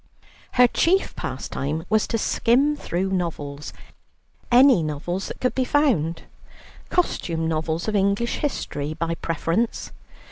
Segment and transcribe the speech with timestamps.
[0.53, 3.71] Her chief pastime was to skim through novels,
[4.51, 6.23] any novels that could be found,
[6.89, 9.91] costume novels of English history by preference.